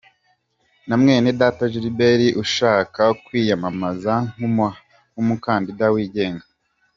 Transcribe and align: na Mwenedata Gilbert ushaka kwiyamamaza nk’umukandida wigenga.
na 0.87 0.95
Mwenedata 1.01 1.63
Gilbert 1.73 2.23
ushaka 2.43 3.01
kwiyamamaza 3.23 4.13
nk’umukandida 5.15 5.85
wigenga. 5.93 6.45